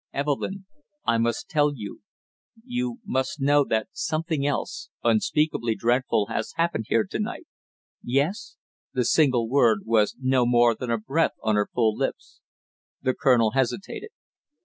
"Evelyn, 0.13 0.65
I 1.05 1.19
must 1.19 1.47
tell 1.47 1.73
you 1.75 2.01
you 2.65 3.01
must 3.05 3.39
know 3.39 3.63
that 3.65 3.89
something 3.91 4.47
else 4.47 4.89
unspeakably 5.03 5.75
dreadful 5.75 6.25
has 6.25 6.53
happened 6.55 6.85
here 6.89 7.03
to 7.03 7.19
night!" 7.19 7.45
"Yes?" 8.03 8.57
The 8.95 9.05
single 9.05 9.47
word 9.47 9.81
was 9.85 10.15
no 10.19 10.47
more 10.47 10.73
than 10.73 10.89
a 10.89 10.97
breath 10.97 11.35
on 11.43 11.53
her 11.53 11.69
full 11.71 11.95
lips. 11.95 12.41
The 13.03 13.13
colonel 13.13 13.51
hesitated. 13.51 14.09